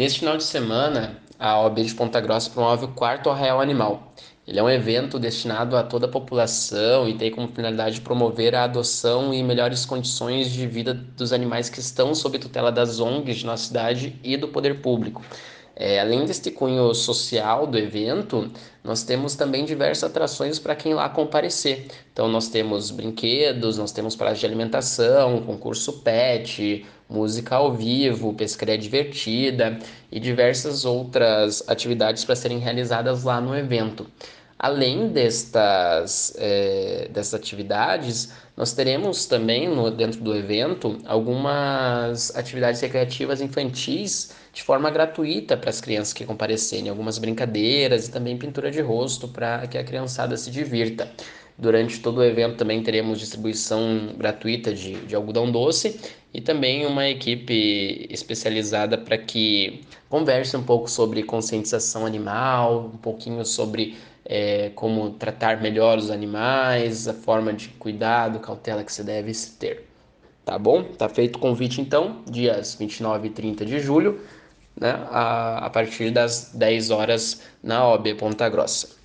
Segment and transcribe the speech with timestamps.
[0.00, 4.14] Neste final de semana, a OAB de Ponta Grossa promove o quarto Arraial Animal.
[4.48, 8.64] Ele é um evento destinado a toda a população e tem como finalidade promover a
[8.64, 13.44] adoção e melhores condições de vida dos animais que estão sob tutela das ONGs de
[13.44, 15.22] nossa cidade e do poder público.
[15.82, 18.50] É, além deste cunho social do evento,
[18.84, 21.86] nós temos também diversas atrações para quem lá comparecer.
[22.12, 28.76] Então, nós temos brinquedos, nós temos praça de alimentação, concurso pet, música ao vivo, pescaria
[28.76, 29.78] divertida
[30.12, 34.06] e diversas outras atividades para serem realizadas lá no evento.
[34.62, 43.40] Além destas, é, dessas atividades, nós teremos também no, dentro do evento algumas atividades recreativas
[43.40, 48.82] infantis de forma gratuita para as crianças que comparecerem, algumas brincadeiras e também pintura de
[48.82, 51.10] rosto para que a criançada se divirta.
[51.60, 56.00] Durante todo o evento também teremos distribuição gratuita de, de algodão doce
[56.32, 63.44] e também uma equipe especializada para que converse um pouco sobre conscientização animal, um pouquinho
[63.44, 69.30] sobre é, como tratar melhor os animais, a forma de cuidado, cautela que você deve
[69.58, 69.86] ter.
[70.46, 70.82] Tá bom?
[70.82, 74.18] Tá feito o convite então, dias 29 e 30 de julho,
[74.74, 78.99] né, a, a partir das 10 horas na OB Ponta Grossa.